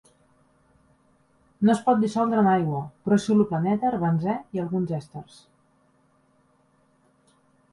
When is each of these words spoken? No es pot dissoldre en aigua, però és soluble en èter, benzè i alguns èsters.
No 1.67 1.73
es 1.73 1.81
pot 1.89 1.99
dissoldre 2.05 2.39
en 2.43 2.49
aigua, 2.53 2.81
però 3.03 3.17
és 3.21 3.27
soluble 3.29 3.59
en 3.59 3.67
èter, 3.75 3.91
benzè 4.05 4.35
i 4.59 4.63
alguns 4.65 4.95
èsters. 5.01 5.37